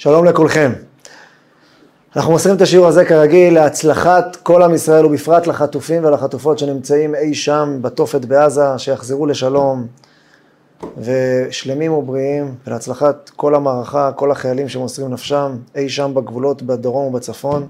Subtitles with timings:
[0.00, 0.72] שלום לכולכם.
[2.16, 7.34] אנחנו מוסרים את השיעור הזה כרגיל להצלחת כל עם ישראל ובפרט לחטופים ולחטופות שנמצאים אי
[7.34, 9.86] שם בתופת בעזה, שיחזרו לשלום
[10.98, 17.66] ושלמים ובריאים ולהצלחת כל המערכה, כל החיילים שמוסרים נפשם אי שם בגבולות בדרום ובצפון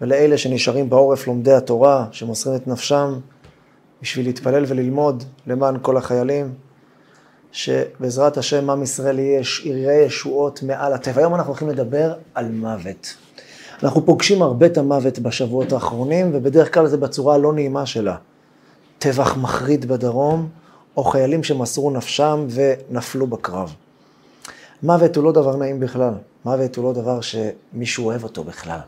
[0.00, 3.14] ולאלה שנשארים בעורף לומדי התורה שמוסרים את נפשם
[4.02, 6.52] בשביל להתפלל וללמוד למען כל החיילים.
[7.52, 9.18] שבעזרת השם עם ישראל
[9.64, 11.20] יראה ישועות מעל הטבע.
[11.20, 13.14] היום אנחנו הולכים לדבר על מוות.
[13.82, 18.16] אנחנו פוגשים הרבה את המוות בשבועות האחרונים, ובדרך כלל זה בצורה הלא נעימה שלה.
[18.98, 20.48] טבח מחריד בדרום,
[20.96, 23.74] או חיילים שמסרו נפשם ונפלו בקרב.
[24.82, 28.78] מוות הוא לא דבר נעים בכלל, מוות הוא לא דבר שמישהו אוהב אותו בכלל.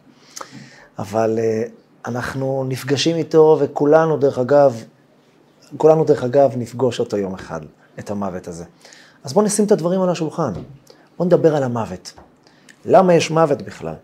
[0.99, 1.71] אבל uh,
[2.09, 4.85] אנחנו נפגשים איתו, וכולנו, דרך אגב,
[5.77, 7.61] כולנו, דרך אגב, נפגוש אותו יום אחד.
[7.99, 8.65] את המוות הזה.
[9.25, 10.53] אז בואו נשים את הדברים על השולחן.
[11.17, 12.13] בואו נדבר על המוות.
[12.85, 13.95] למה יש מוות בכלל?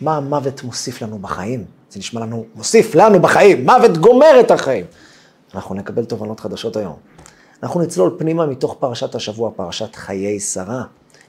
[0.00, 1.64] מה המוות מוסיף לנו בחיים?
[1.90, 4.84] זה נשמע לנו, מוסיף לנו בחיים, מוות גומר את החיים.
[5.54, 6.96] אנחנו נקבל תובנות חדשות היום.
[7.62, 10.82] אנחנו נצלול פנימה מתוך פרשת השבוע, פרשת חיי שרה.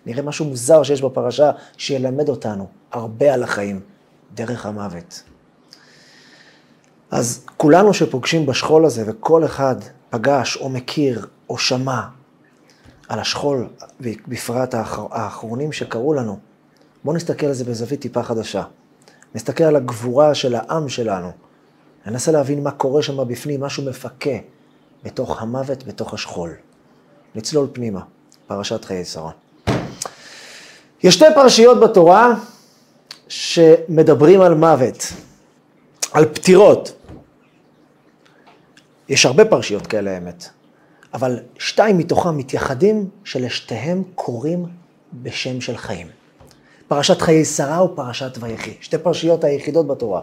[0.06, 3.80] נראה משהו מוזר שיש בפרשה שילמד אותנו הרבה על החיים,
[4.34, 5.24] דרך המוות.
[7.12, 9.76] אז כולנו שפוגשים בשכול הזה, וכל אחד
[10.10, 12.02] פגש או מכיר או שמע
[13.10, 13.68] על השכול,
[14.28, 14.76] בפרט
[15.12, 16.40] האחרונים שקרו לנו,
[17.04, 18.64] בואו נסתכל על זה בזווית טיפה חדשה.
[19.36, 21.32] נסתכל על הגבורה של העם שלנו.
[22.06, 24.38] ננסה להבין מה קורה שם בפנים, משהו מפקה
[25.04, 26.56] בתוך המוות, בתוך השכול.
[27.36, 28.02] נצלול פנימה,
[28.48, 29.32] פרשת חיי שרה.
[31.04, 32.34] יש שתי פרשיות בתורה
[33.28, 35.14] שמדברים על מוות,
[36.12, 36.92] על פטירות.
[39.10, 40.50] יש הרבה פרשיות כאלה, האמת.
[41.18, 44.66] אבל שתיים מתוכם מתייחדים שלשתיהם קוראים
[45.14, 46.08] בשם של חיים.
[46.88, 50.22] פרשת חיי שרה ופרשת ויחי, שתי פרשיות היחידות בתורה,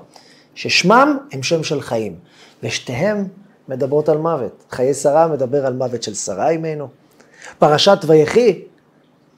[0.54, 2.16] ששמם הם שם של חיים,
[2.62, 3.28] ושתיהם
[3.68, 4.64] מדברות על מוות.
[4.70, 6.88] חיי שרה מדבר על מוות של שרה אימנו,
[7.58, 8.62] פרשת ויחי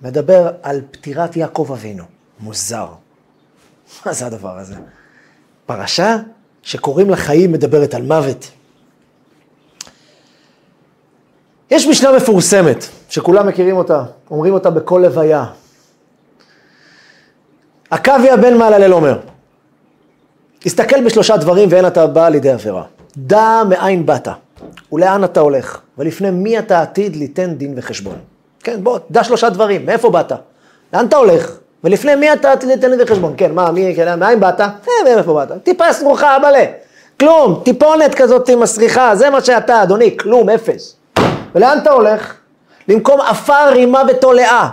[0.03, 2.05] מדבר על פטירת יעקב אבינו.
[2.41, 2.89] מוזר.
[4.06, 4.75] מה זה הדבר הזה?
[5.66, 6.16] פרשה
[6.62, 8.50] שקוראים לה חיים מדברת על מוות.
[11.71, 15.44] יש משנה מפורסמת, שכולם מכירים אותה, אומרים אותה בכל לוויה.
[17.91, 19.19] עכביה בן מעללל אומר,
[20.66, 22.82] הסתכל בשלושה דברים ואין אתה בא לידי עבירה.
[23.16, 24.28] דע מאין באת
[24.93, 28.16] ולאן אתה הולך, ולפני מי אתה עתיד ליתן דין וחשבון.
[28.60, 30.33] כן, בוא, דע שלושה דברים, מאיפה באת?
[30.93, 31.56] לאן אתה הולך?
[31.84, 33.34] ולפני מי אתה עתיד ליתן דין וחשבון?
[33.37, 34.60] כן, מה, מי, כן, מאין באת?
[34.60, 34.69] אה,
[35.04, 35.62] מאיפה באת?
[35.62, 36.59] טיפה סרוחה, מלא.
[37.21, 40.96] כלום, טיפונת כזאת מסריחה, זה מה שאתה, אדוני, כלום, אפס.
[41.56, 42.34] ולאן אתה הולך?
[42.89, 44.71] למקום עפר רימה ותולעה.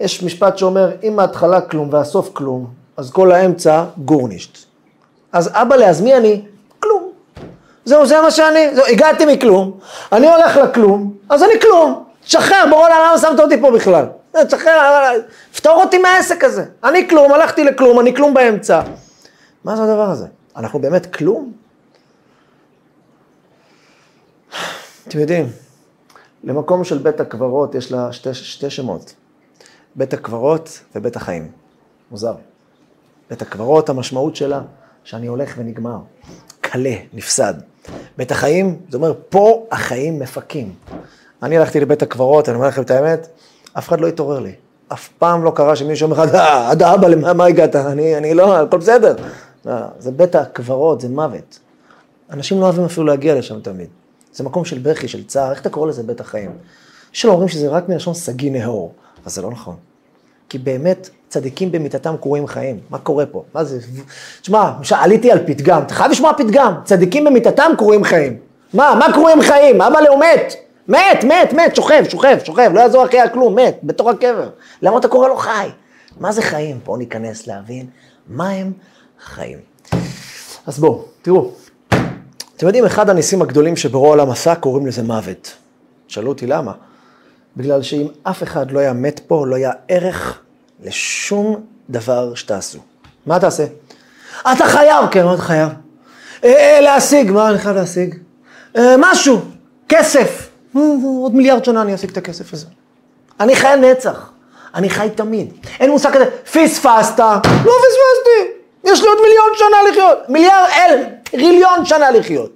[0.00, 4.58] יש משפט שאומר, אם ההתחלה כלום והסוף כלום, אז כל האמצע גורנישט.
[5.32, 6.42] אז אבא אז מי אני?
[6.80, 7.10] כלום.
[7.84, 9.78] זהו, זה מה שאני, זהו, הגעתי מכלום,
[10.12, 12.04] אני הולך לכלום, אז אני כלום.
[12.24, 14.06] תשחרר, בורא עולם, למה שמת אותי פה בכלל?
[14.46, 15.04] תשחרר,
[15.56, 16.64] פתור אותי מהעסק הזה.
[16.84, 18.80] אני כלום, הלכתי לכלום, אני כלום באמצע.
[19.64, 20.26] מה זה הדבר הזה?
[20.56, 21.52] אנחנו באמת כלום?
[25.08, 25.46] אתם יודעים,
[26.44, 29.14] למקום של בית הקברות יש לה שתי, שתי שמות,
[29.94, 31.50] בית הקברות ובית החיים.
[32.10, 32.34] מוזר.
[33.30, 34.60] בית הקברות, המשמעות שלה,
[35.04, 35.98] שאני הולך ונגמר,
[36.60, 37.54] קלה, נפסד.
[38.16, 40.74] בית החיים, זה אומר, פה החיים מפקים.
[41.42, 43.28] אני הלכתי לבית הקברות, אני אומר לכם את האמת,
[43.78, 44.52] אף אחד לא התעורר לי.
[44.88, 47.76] אף פעם לא קרה שמישהו אומר לך, אה, עד האבא, למה מה הגעת?
[47.76, 49.16] אני, אני לא, הכל בסדר.
[49.64, 51.58] לא, זה בית הקברות, זה מוות.
[52.30, 53.88] אנשים לא אוהבים אפילו להגיע לשם תמיד.
[54.32, 56.50] זה מקום של בכי, של צער, איך אתה קורא לזה בית החיים?
[57.14, 59.76] יש שלא אומרים שזה רק מלשון סגי נהור, אבל זה לא נכון.
[60.48, 62.80] כי באמת, צדיקים במיתתם קרויים חיים.
[62.90, 63.44] מה קורה פה?
[63.54, 63.78] מה זה?
[64.40, 66.72] תשמע, עליתי על פתגם, אתה חייב לשמוע פתגם.
[66.84, 68.38] צדיקים במיתתם קרויים חיים.
[68.74, 69.80] מה, מה קרויים חיים?
[69.80, 70.54] אבא לאו מת.
[70.88, 74.48] מת, מת, מת, שוכב, שוכב, שוכב, לא יעזור אחרי כלום, מת, בתוך הקבר.
[74.82, 75.68] למה אתה קורא לו חי?
[76.20, 76.80] מה זה חיים?
[76.84, 77.86] בואו ניכנס להבין
[78.28, 78.72] מה הם
[79.24, 79.58] חיים.
[80.66, 81.50] אז בואו, תראו,
[82.58, 85.52] אתם יודעים, אחד הניסים הגדולים שברוע העולם עשה, קוראים לזה מוות.
[86.08, 86.72] שאלו אותי למה.
[87.56, 90.38] בגלל שאם אף אחד לא היה מת פה, לא היה ערך
[90.84, 91.60] לשום
[91.90, 92.78] דבר שתעשו.
[93.26, 93.64] מה תעשה?
[94.40, 95.68] אתה חייב, כן, מה אתה חייב?
[96.44, 98.14] אה, אה, להשיג, מה אני חייב להשיג?
[98.76, 99.40] אה, משהו,
[99.88, 100.48] כסף.
[101.22, 102.66] עוד מיליארד שנה אני אשיג את הכסף הזה.
[103.40, 104.30] אני חי נצח,
[104.74, 105.52] אני חי תמיד.
[105.80, 109.18] אין מושג כזה, פספסת, לא פספסתי, יש לי עוד
[109.50, 110.18] מיליון שנה לחיות.
[110.28, 112.50] מיליארד, אלף, טריליון שנה לחיות.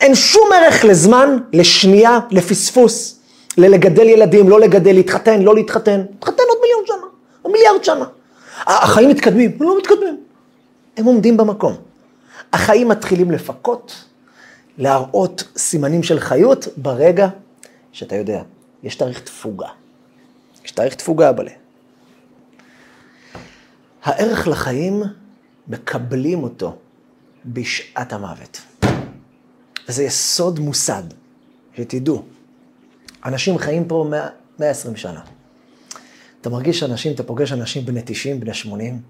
[0.00, 3.18] אין שום ערך לזמן, לשנייה, לפספוס,
[3.58, 6.04] ללגדל ילדים, לא לגדל, להתחתן, לא להתחתן.
[6.10, 7.52] להתחתן עוד מיליון שנה.
[7.52, 8.04] מיליארד שנה.
[8.66, 10.20] החיים מתקדמים, הם לא מתקדמים.
[10.96, 11.76] הם עומדים במקום.
[12.52, 14.04] החיים מתחילים לפקות,
[14.78, 17.28] להראות סימנים של חיות ברגע
[17.92, 18.42] שאתה יודע,
[18.82, 19.68] יש תאריך תפוגה.
[20.64, 21.50] יש תאריך תפוגה בלה.
[24.04, 25.02] הערך לחיים,
[25.68, 26.76] מקבלים אותו
[27.46, 28.60] בשעת המוות.
[29.88, 31.02] וזה יסוד מוסד,
[31.76, 32.22] שתדעו.
[33.24, 34.10] אנשים חיים פה
[34.58, 35.20] 120 שנה.
[36.40, 39.00] אתה מרגיש אנשים, אתה פוגש אנשים בני 90, בני 80,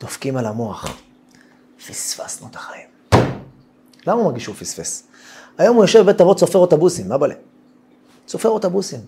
[0.00, 1.00] דופקים על המוח.
[1.88, 2.86] פספסנו את החיים.
[4.06, 5.06] למה הוא מרגיש שהוא פספס?
[5.58, 7.34] היום הוא יושב בבית אבות סופר אוטובוסים, מה בלה?
[8.28, 9.00] סופר אוטובוסים.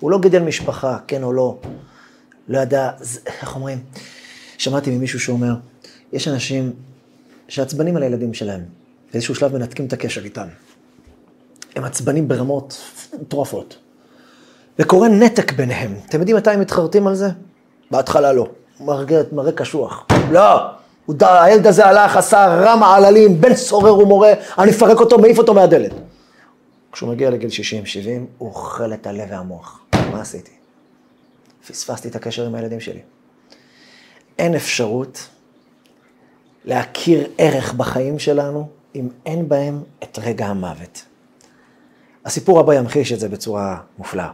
[0.00, 1.58] הוא לא גידל משפחה, כן או לא.
[2.48, 2.90] לא ידע,
[3.26, 3.78] איך אומרים?
[4.58, 5.54] שמעתי ממישהו שאומר,
[6.12, 6.72] יש אנשים
[7.48, 8.60] שעצבנים על הילדים שלהם,
[9.12, 10.46] באיזשהו שלב מנתקים את הקשר איתם.
[11.76, 12.82] הם עצבנים ברמות
[13.20, 13.78] מטורפות.
[14.78, 15.94] וקורה נתק ביניהם.
[16.08, 17.28] אתם יודעים מתי הם מתחרטים על זה?
[17.90, 18.48] בהתחלה לא.
[18.80, 20.06] מראה, מראה קשוח.
[20.30, 20.70] לא!
[21.20, 25.92] הילד הזה הלך, עשה רע מעללים, בן סורר ומורה, אני אפרק אותו, מעיף אותו מהדלת.
[26.92, 27.52] כשהוא מגיע לגיל 60-70,
[28.38, 29.80] הוא אוכל את הלב והמוח.
[30.12, 30.50] מה עשיתי?
[31.68, 33.00] פספסתי את הקשר עם הילדים שלי.
[34.38, 35.28] אין אפשרות
[36.66, 41.04] להכיר ערך בחיים שלנו אם אין בהם את רגע המוות.
[42.24, 44.30] הסיפור הבא ימחיש את זה בצורה מופלאה.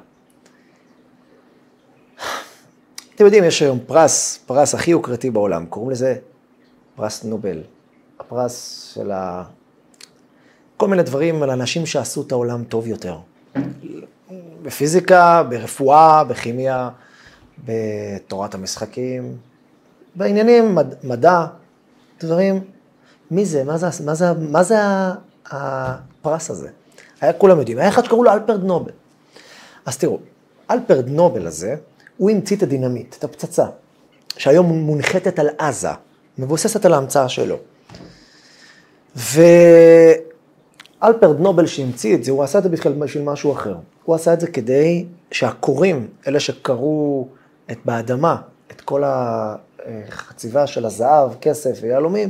[3.14, 6.14] אתם יודעים, יש היום פרס, פרס הכי יוקרתי בעולם, קוראים לזה
[6.96, 7.62] פרס נובל.
[8.20, 9.44] הפרס של ה...
[10.76, 13.16] כל מיני דברים על אנשים שעשו את העולם טוב יותר.
[14.62, 16.90] בפיזיקה, ברפואה, בכימיה,
[17.64, 19.36] בתורת המשחקים,
[20.14, 21.46] בעניינים, מד, מדע,
[22.24, 22.60] דברים.
[23.30, 23.64] מי זה?
[23.64, 24.76] מה זה, מה זה, מה זה
[25.46, 26.68] הפרס הזה?
[27.20, 27.78] היה כולם יודעים.
[27.78, 28.92] היה אחד שקראו לו אלפרד נובל.
[29.86, 30.18] אז תראו,
[30.70, 31.76] אלפרד נובל הזה,
[32.16, 33.66] הוא המציא את הדינמיט, את הפצצה,
[34.36, 35.88] שהיום מונחתת על עזה,
[36.38, 37.56] מבוססת על ההמצאה שלו.
[39.16, 40.20] ואלפרד
[41.40, 43.76] נובל שהמציא את זה, הוא עשה את זה בכלל בשביל משהו אחר.
[44.04, 47.28] הוא עשה את זה כדי שהכורים, אלה שקרו
[47.70, 48.36] את באדמה,
[48.70, 49.02] את כל
[50.08, 52.28] החציבה של הזהב, כסף ויהלומים,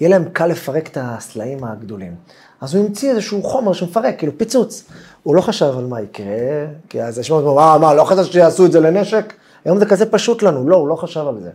[0.00, 2.14] יהיה להם קל לפרק את הסלעים הגדולים.
[2.60, 4.84] אז הוא המציא איזשהו חומר שמפרק, כאילו פיצוץ.
[5.22, 8.66] הוא לא חשב על מה יקרה, כי אז יש מאוד, מה, מה, לא חשב שיעשו
[8.66, 9.32] את זה לנשק?
[9.64, 11.50] היום זה כזה פשוט לנו, לא, הוא לא חשב על זה.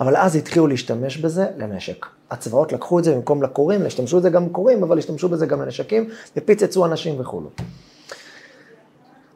[0.00, 2.06] אבל אז התחילו להשתמש בזה לנשק.
[2.30, 6.08] הצבאות לקחו את זה במקום לכורים, השתמשו בזה גם כורים, אבל השתמשו בזה גם לנשקים,
[6.36, 7.48] ופיצצו אנשים וכולו.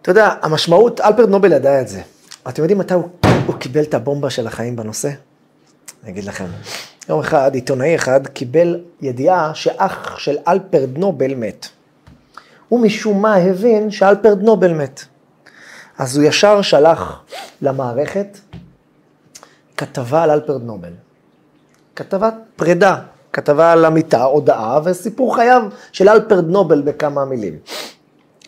[0.03, 2.01] אתה יודע, המשמעות, אלפרד נובל ידע את זה.
[2.49, 3.09] אתם יודעים מתי הוא,
[3.51, 5.11] הוא קיבל את הבומבה של החיים בנושא?
[6.03, 6.45] אני אגיד לכם.
[7.09, 11.69] יום אחד, עיתונאי אחד קיבל ידיעה שאח של אלפרד נובל מת.
[12.69, 15.05] הוא משום מה הבין שאלפרד נובל מת.
[15.99, 17.23] אז הוא ישר שלח
[17.63, 18.39] למערכת
[19.77, 20.93] כתבה על אלפרד נובל.
[21.97, 22.97] כתבת פרידה,
[23.33, 25.63] כתבה על המיטה, הודעה וסיפור חייו
[25.93, 27.55] של אלפרד נובל בכמה מילים.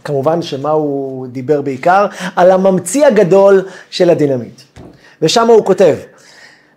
[0.05, 2.07] כמובן שמה הוא דיבר בעיקר?
[2.37, 4.63] על הממציא הגדול של הדינמיט.
[5.23, 5.97] ושם הוא כותב,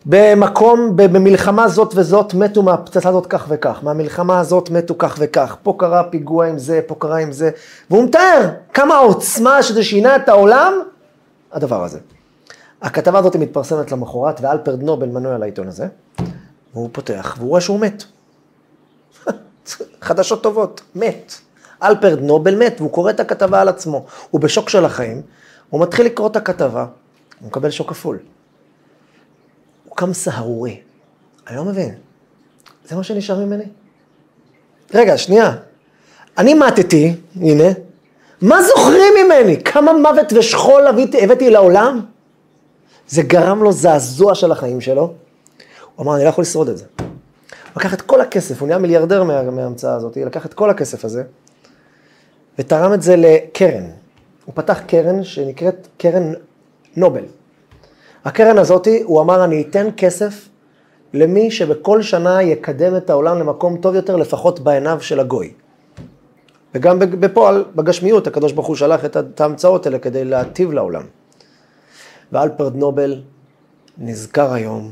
[0.06, 5.76] במקום, במלחמה זאת וזאת מתו מהפצצה הזאת כך וכך, מהמלחמה הזאת מתו כך וכך, פה
[5.80, 7.50] קרה פיגוע עם זה, פה קרה עם זה,
[7.90, 10.74] והוא מתאר כמה העוצמה שזה שינה את העולם,
[11.52, 12.00] הדבר הזה.
[12.82, 15.88] הכתבה הזאת מתפרסמת למחרת, ואלפרד נובל מנוי על העיתון הזה,
[16.74, 18.04] והוא פותח, והוא רואה שהוא מת.
[20.02, 21.34] חדשות טובות, מת.
[21.84, 24.06] אלפרד נובל מת, והוא קורא את הכתבה על עצמו.
[24.32, 25.22] הוא בשוק של החיים,
[25.70, 26.86] הוא מתחיל לקרוא את הכתבה,
[27.40, 28.20] הוא מקבל שוק כפול.
[29.96, 30.80] קם סהרורי.
[31.48, 31.96] אני לא מבין.
[32.86, 33.64] זה מה שנשאר ממני?
[34.94, 35.56] רגע, שנייה.
[36.38, 37.64] אני מתתי, הנה,
[38.42, 39.64] מה זוכרים ממני?
[39.64, 42.06] כמה מוות ושכול הבאתי, הבאתי לעולם?
[43.08, 45.14] זה גרם לו זעזוע של החיים שלו.
[45.96, 46.86] הוא אמר, אני לא יכול לשרוד את זה.
[47.00, 47.08] הוא
[47.78, 51.24] לקח את כל הכסף, הוא נהיה מיליארדר מה, מההמצאה הזאת, לקח את כל הכסף הזה,
[52.60, 53.84] ותרם את זה לקרן.
[54.46, 56.34] הוא פתח קרן שנקראת קרן
[56.96, 57.24] נובל.
[58.26, 60.50] הקרן הזאת, הוא אמר, אני אתן כסף
[61.14, 65.54] למי שבכל שנה יקדם את העולם למקום טוב יותר, לפחות בעיניו של הגוי.
[66.76, 71.04] וגם בפועל, בגשמיות, הקדוש ברוך הוא שלח את ההמצאות האלה כדי להטיב לעולם.
[72.32, 73.22] ואלפרד נובל
[73.98, 74.92] נזכר היום,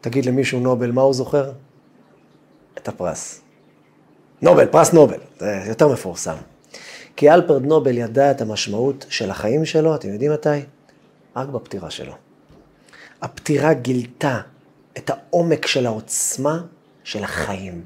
[0.00, 1.50] תגיד למישהו נובל, מה הוא זוכר?
[2.78, 3.40] את הפרס.
[4.42, 6.36] נובל, פרס נובל, זה יותר מפורסם.
[7.16, 10.48] כי אלפרד נובל ידע את המשמעות של החיים שלו, אתם יודעים מתי?
[11.36, 12.27] רק בפטירה שלו.
[13.22, 14.40] הפטירה גילתה
[14.98, 16.60] את העומק של העוצמה
[17.04, 17.82] של החיים.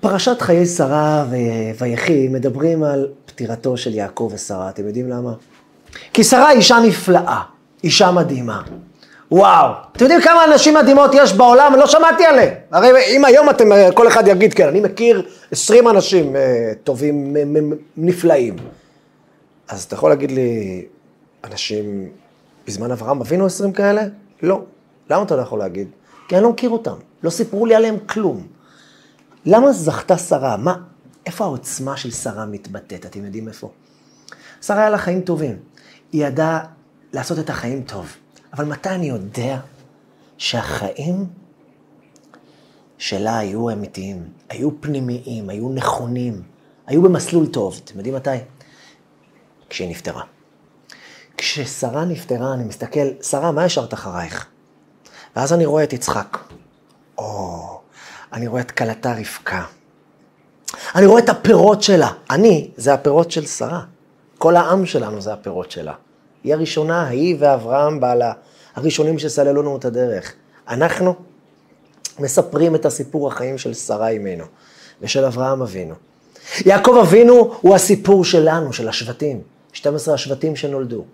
[0.00, 1.24] פרשת חיי שרה
[1.78, 4.68] ויחי מדברים על פטירתו של יעקב ושרה.
[4.68, 5.32] אתם יודעים למה?
[6.12, 7.42] כי שרה אישה נפלאה,
[7.84, 8.62] אישה מדהימה.
[9.30, 11.74] וואו, אתם יודעים כמה אנשים מדהימות יש בעולם?
[11.76, 12.54] לא שמעתי עליהם.
[12.70, 17.36] הרי אם היום אתם, כל אחד יגיד, כן, אני מכיר 20 אנשים אה, טובים,
[17.96, 18.56] נפלאים.
[19.68, 20.84] אז אתה יכול להגיד לי,
[21.44, 22.08] אנשים
[22.66, 24.02] בזמן אברהם אבינו 20 כאלה?
[24.42, 24.62] לא.
[25.10, 25.88] למה אתה לא יכול להגיד?
[26.28, 28.46] כי אני לא מכיר אותם, לא סיפרו לי עליהם כלום.
[29.44, 30.56] למה זכתה שרה?
[30.56, 30.76] מה,
[31.26, 33.06] איפה העוצמה של שרה מתבטאת?
[33.06, 33.70] אתם יודעים איפה?
[34.62, 35.56] שרה היה לה חיים טובים.
[36.12, 36.64] היא ידעה
[37.12, 38.16] לעשות את החיים טוב.
[38.52, 39.60] אבל מתי אני יודע
[40.38, 41.26] שהחיים
[42.98, 46.42] שלה היו אמיתיים, היו פנימיים, היו נכונים,
[46.86, 47.80] היו במסלול טוב?
[47.84, 48.30] אתם יודעים מתי?
[49.68, 50.22] כשהיא נפטרה.
[51.38, 54.46] כששרה נפטרה, אני מסתכל, שרה, מה השארת אחרייך?
[55.36, 56.38] ואז אני רואה את יצחק.
[57.18, 57.80] או,
[58.32, 59.64] אני רואה את כלתה רבקה.
[60.94, 62.10] אני רואה את הפירות שלה.
[62.30, 63.82] אני, זה הפירות של שרה.
[64.38, 65.92] כל העם שלנו זה הפירות שלה.
[66.44, 68.32] היא הראשונה, היא ואברהם בעלה,
[68.76, 70.32] הראשונים שסללו לנו את הדרך.
[70.68, 71.14] אנחנו
[72.18, 74.44] מספרים את הסיפור החיים של שרה אימנו
[75.00, 75.94] ושל אברהם אבינו.
[76.66, 79.40] יעקב אבינו הוא הסיפור שלנו, של השבטים,
[79.72, 81.04] 12 השבטים שנולדו.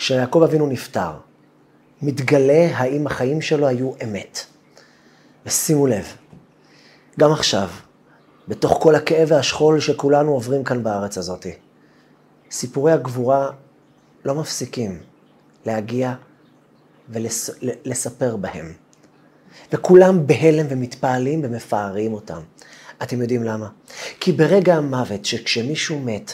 [0.00, 1.10] כשיעקב אבינו נפטר,
[2.02, 4.40] מתגלה האם החיים שלו היו אמת.
[5.46, 6.06] ושימו לב,
[7.18, 7.68] גם עכשיו,
[8.48, 11.46] בתוך כל הכאב והשכול שכולנו עוברים כאן בארץ הזאת,
[12.50, 13.50] סיפורי הגבורה
[14.24, 14.98] לא מפסיקים
[15.66, 16.14] להגיע
[17.08, 18.72] ולספר בהם.
[19.72, 22.40] וכולם בהלם ומתפעלים ומפארים אותם.
[23.02, 23.68] אתם יודעים למה?
[24.20, 26.32] כי ברגע המוות, שכשמישהו מת,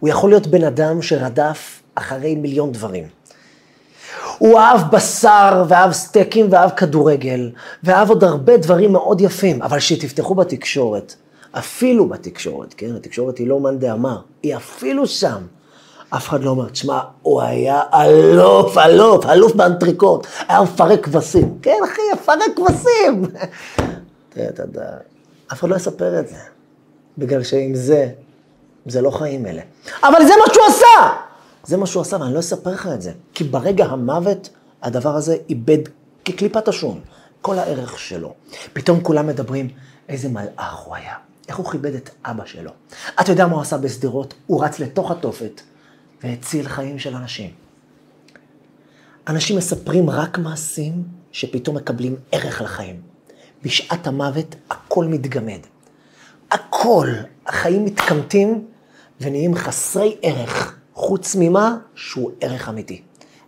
[0.00, 3.04] הוא יכול להיות בן אדם שרדף אחרי מיליון דברים.
[4.38, 7.50] הוא אהב בשר, ואהב סטייקים, ואהב כדורגל,
[7.82, 11.14] ואהב עוד הרבה דברים מאוד יפים, אבל שתפתחו בתקשורת,
[11.52, 12.96] אפילו בתקשורת, כן?
[12.96, 15.42] התקשורת היא לא מאן דאמר, היא אפילו שם.
[16.10, 21.58] אף אחד לא אומר, תשמע, הוא היה אלוף, אלוף, אלוף באנטריקוט, היה מפרק כבשים.
[21.62, 23.24] כן, אחי, מפרק כבשים.
[24.30, 24.86] אתה יודע,
[25.52, 26.36] אף אחד לא יספר את זה,
[27.18, 28.08] בגלל שעם זה,
[28.86, 29.62] זה לא חיים אלה.
[30.02, 31.25] אבל זה מה שהוא עשה!
[31.66, 33.12] זה מה שהוא עשה, ואני לא אספר לך את זה.
[33.34, 34.48] כי ברגע המוות,
[34.82, 35.78] הדבר הזה איבד
[36.24, 37.00] כקליפת השום,
[37.40, 38.34] כל הערך שלו.
[38.72, 39.68] פתאום כולם מדברים,
[40.08, 41.14] איזה מלאך הוא היה.
[41.48, 42.70] איך הוא כיבד את אבא שלו.
[43.20, 44.34] אתה יודע מה הוא עשה בשדרות?
[44.46, 45.60] הוא רץ לתוך התופת.
[46.22, 47.50] והציל חיים של אנשים.
[49.28, 53.00] אנשים מספרים רק מעשים שפתאום מקבלים ערך לחיים.
[53.62, 55.60] בשעת המוות הכל מתגמד.
[56.50, 57.08] הכל,
[57.46, 58.66] החיים מתקמטים
[59.20, 63.02] ונהיים חסרי ערך, חוץ ממה שהוא ערך אמיתי.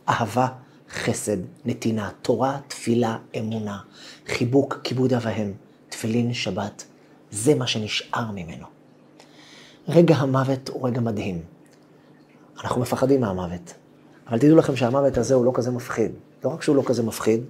[0.08, 0.48] אהבה,
[0.90, 3.78] חסד, נתינה, תורה, תפילה, אמונה,
[4.26, 5.52] חיבוק, כיבוד אב ואם,
[5.88, 6.84] תפילין, שבת,
[7.30, 8.66] זה מה שנשאר ממנו.
[9.88, 11.42] רגע המוות הוא רגע מדהים.
[12.64, 13.74] אנחנו מפחדים מהמוות.
[14.28, 16.12] אבל תדעו לכם שהמוות הזה הוא לא כזה מפחיד.
[16.44, 17.40] לא רק שהוא לא כזה מפחיד,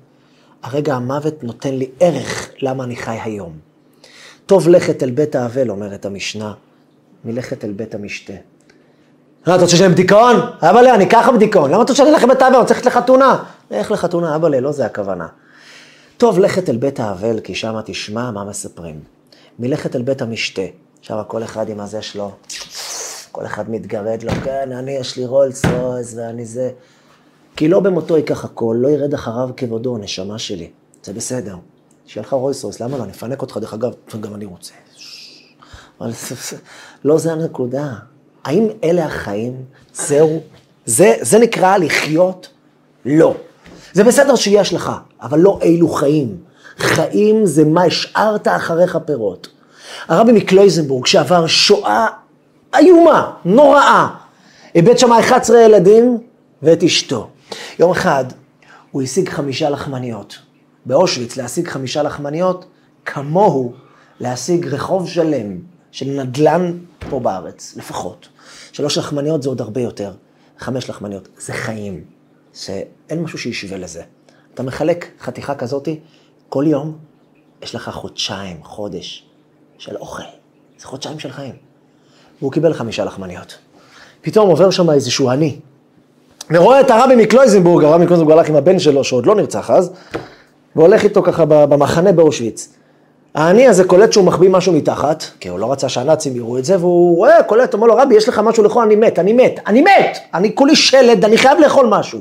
[0.62, 3.58] הרגע המוות נותן לי ערך למה אני חי היום.
[4.46, 6.54] טוב לכת אל בית האבל, אומרת המשנה,
[7.24, 8.34] מלכת אל בית המשתה.
[9.46, 10.36] מה, אתה רוצה לשלם בדיכאון?
[10.60, 11.70] אבאלה, אני ככה בדיכאון.
[11.70, 12.56] למה אתה רוצה ללכת לבית האבל?
[12.56, 13.44] אני צריך ללכת לחתונה.
[13.70, 15.26] לך לחתונה, אבאלה, לא זה הכוונה.
[16.16, 19.00] טוב לכת אל בית האבל, כי שמה תשמע מה מספרים.
[19.58, 20.62] מלכת אל בית המשתה,
[21.00, 22.30] שם כל אחד עם הזה שלו.
[23.32, 26.70] כל אחד מתגרד לו, כן, אני, יש לי רולס רויס ואני זה.
[27.56, 30.70] כי לא במותו ייקח הכל, לא ירד אחריו כבודו, נשמה שלי.
[31.04, 31.56] זה בסדר.
[32.06, 33.04] שיהיה לך רויס, למה לא?
[33.04, 34.74] אני אפנק אותך, דרך אגב, גם אני רוצה.
[36.00, 36.10] אבל
[37.04, 37.94] לא זה הנקודה.
[38.44, 39.52] האם אלה החיים?
[39.94, 40.40] זהו?
[40.86, 42.48] זה, זה נקרא לחיות?
[43.04, 43.34] לא.
[43.92, 44.92] זה בסדר שיש לך,
[45.22, 46.36] אבל לא אילו חיים.
[46.78, 49.48] חיים זה מה השארת אחריך פירות.
[50.08, 52.06] הרבי מקלויזנבורג, שעבר שואה
[52.76, 54.08] איומה, נוראה.
[54.74, 56.18] איבד שם 11 ילדים
[56.62, 57.28] ואת אשתו.
[57.78, 58.24] יום אחד
[58.90, 60.38] הוא השיג חמישה לחמניות.
[60.86, 62.66] באושוויץ להשיג חמישה לחמניות,
[63.04, 63.72] כמוהו
[64.20, 65.58] להשיג רחוב שלם
[65.90, 66.78] של נדל"ן
[67.10, 68.28] פה בארץ, לפחות.
[68.72, 70.12] שלוש לחמניות זה עוד הרבה יותר,
[70.58, 71.28] חמש לחמניות.
[71.38, 72.04] זה חיים,
[72.54, 74.02] שאין משהו שישווה לזה.
[74.54, 76.00] אתה מחלק חתיכה כזאתי,
[76.48, 76.98] כל יום
[77.62, 79.26] יש לך חודשיים, חודש
[79.78, 80.22] של אוכל.
[80.78, 81.54] זה חודשיים של חיים.
[82.40, 83.58] והוא קיבל חמישה לחמניות.
[84.20, 85.58] פתאום עובר שם איזשהו עני,
[86.50, 89.92] ורואה את הרבי מקלויזנבורג, הרבי מקלויזנבורג הלך עם הבן שלו, שעוד לא נרצח אז,
[90.76, 92.77] והולך איתו ככה במחנה באושוויץ.
[93.38, 96.78] העני הזה קולט שהוא מחביא משהו מתחת, כי הוא לא רצה שהנאצים יראו את זה,
[96.78, 99.82] והוא רואה, קולט, אומר לו, רבי, יש לך משהו לאכול, אני מת, אני מת, אני
[99.82, 102.20] מת, אני כולי שלד, אני חייב לאכול משהו.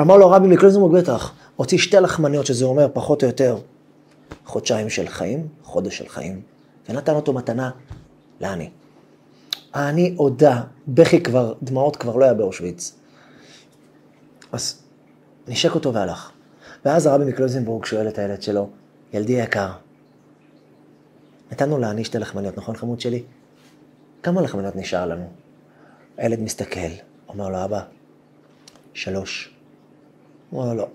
[0.00, 3.56] אמר לו, רבי מקלויזנבורג, בטח, הוציא שתי לחמניות, שזה אומר פחות או יותר
[4.46, 6.40] חודשיים של חיים, חודש של חיים,
[6.88, 7.70] ונתן אותו מתנה
[8.40, 8.70] לעני.
[9.74, 12.92] אני הודה, בכי כבר, דמעות כבר לא היה באושוויץ.
[14.52, 14.78] אז
[15.48, 16.30] נשק אותו והלך.
[16.84, 18.68] ואז הרבי מקלויזנבורג שואל את הילד שלו,
[19.12, 19.68] ילדי יקר,
[21.52, 23.22] נתנו לעני שתי לחמניות, נכון חמוד שלי?
[24.22, 25.28] כמה לחמניות נשאר לנו?
[26.16, 26.90] הילד מסתכל,
[27.28, 27.82] אומר לו, אבא,
[28.94, 29.54] שלוש.
[30.50, 30.86] הוא אומר לו,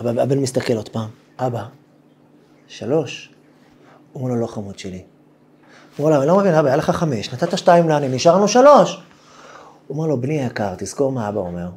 [0.00, 0.22] לא.
[0.22, 1.08] הבן מסתכל עוד פעם,
[1.38, 1.64] אבא,
[2.68, 3.32] שלוש.
[4.12, 5.02] הוא אומר לו, לא חמוד שלי.
[5.96, 8.48] הוא אומר לו, אני לא מבין, אבא, היה לך חמש, נתת שתיים לעני, נשאר לנו
[8.48, 9.02] שלוש.
[9.86, 11.68] הוא אומר לו, בני יקר, תזכור מה אבא אומר.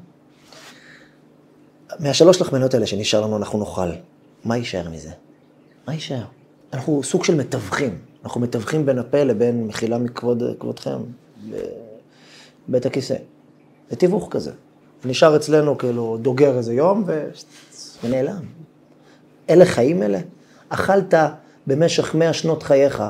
[2.00, 3.90] מהשלוש לחמניות האלה שנשאר לנו, אנחנו נאכל.
[4.46, 5.12] מה יישאר מזה?
[5.88, 6.24] מה יישאר?
[6.74, 7.98] אנחנו סוג של מתווכים.
[8.24, 10.98] אנחנו מתווכים בין הפה לבין מחילה מכבודכם,
[12.70, 13.16] בבית הכיסא.
[13.90, 14.52] זה תיווך כזה.
[15.06, 17.30] נשאר אצלנו כאילו דוגר איזה יום ו...
[18.04, 18.40] ונעלם.
[19.50, 20.20] אלה חיים אלה?
[20.70, 21.14] אכלת
[21.68, 23.04] במשך מאה שנות חייך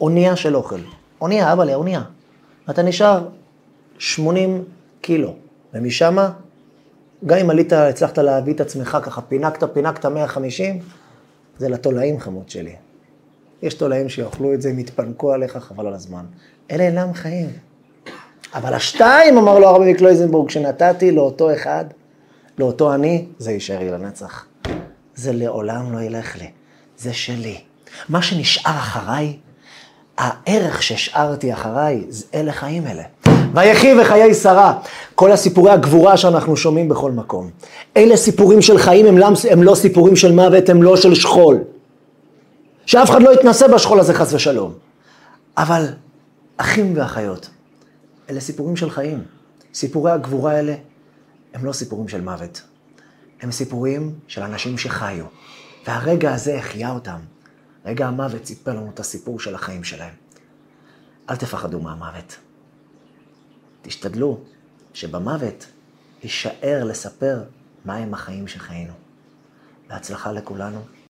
[0.00, 0.80] אונייה של אוכל.
[1.20, 2.02] אונייה, אבא לי, אונייה.
[2.70, 3.28] אתה נשאר
[3.98, 4.64] 80
[5.00, 5.34] קילו,
[5.74, 6.16] ומשם,
[7.26, 10.78] גם אם עלית, הצלחת להביא את עצמך ככה, פינקת, פינקת 150,
[11.58, 12.74] זה לתולעים חמוד שלי.
[13.62, 16.24] יש תולעים שיאכלו את זה, הם יתפנקו עליך, חבל על הזמן.
[16.70, 17.48] אלה אינם חיים.
[18.54, 21.84] אבל השתיים, אמר לו הרבי מקלויזנבורג, שנתתי לאותו אחד,
[22.58, 24.46] לאותו אני, זה יישאר לי לנצח.
[25.14, 26.50] זה לעולם לא ילך לי,
[26.98, 27.58] זה שלי.
[28.08, 29.36] מה שנשאר אחריי,
[30.18, 33.02] הערך שהשארתי אחריי, אלה חיים אלה.
[33.54, 34.78] ויחי וחיי שרה,
[35.14, 37.50] כל הסיפורי הגבורה שאנחנו שומעים בכל מקום.
[37.96, 41.58] אלה סיפורים של חיים, הם לא, הם לא סיפורים של מוות, הם לא של שכול.
[42.88, 44.74] שאף אחד לא יתנסה בשכול הזה חס ושלום.
[45.56, 45.86] אבל
[46.56, 47.50] אחים ואחיות,
[48.30, 49.24] אלה סיפורים של חיים.
[49.74, 50.74] סיפורי הגבורה האלה
[51.54, 52.62] הם לא סיפורים של מוות.
[53.40, 55.24] הם סיפורים של אנשים שחיו.
[55.86, 57.18] והרגע הזה החיה אותם.
[57.84, 60.14] רגע המוות סיפר לנו את הסיפור של החיים שלהם.
[61.30, 62.36] אל תפחדו מהמוות.
[63.82, 64.40] תשתדלו
[64.92, 65.66] שבמוות
[66.22, 67.42] יישאר לספר
[67.84, 68.92] מהם החיים שחיינו.
[69.88, 70.80] בהצלחה לכולנו.